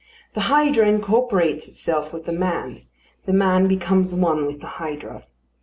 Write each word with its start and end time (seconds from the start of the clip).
The 0.33 0.49
hydra 0.49 0.87
incorporates 0.87 1.67
itself 1.67 2.11
with 2.11 2.25
the 2.25 2.31
man; 2.31 2.87
the 3.27 3.33
man 3.33 3.67
becomes 3.67 4.15
one 4.15 4.47
with 4.47 4.59
the 4.59 4.65
hydra. 4.81 5.25